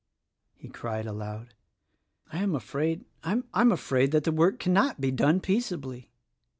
[0.55, 1.53] he cried aloud
[2.33, 6.09] I am afraid, I m afraid that the work cannot be done peaceably.